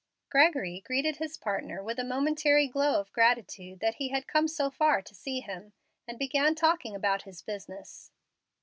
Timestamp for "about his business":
6.95-8.09